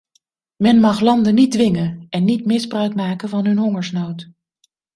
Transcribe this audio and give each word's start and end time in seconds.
Men 0.55 0.79
mag 0.81 0.99
landen 0.99 1.33
niet 1.35 1.51
dwingen 1.51 2.05
en 2.09 2.23
niet 2.25 2.45
misbruik 2.45 2.95
maken 2.95 3.29
van 3.29 3.45
hun 3.45 3.57
hongersnood. 3.57 4.31